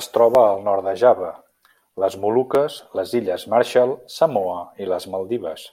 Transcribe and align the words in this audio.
Es 0.00 0.08
troba 0.16 0.42
al 0.48 0.60
nord 0.66 0.84
de 0.88 0.94
Java, 1.04 1.30
les 2.04 2.18
Moluques, 2.26 2.78
les 3.00 3.18
Illes 3.22 3.50
Marshall, 3.56 3.98
Samoa 4.22 4.62
i 4.86 4.94
les 4.94 5.12
Maldives. 5.16 5.70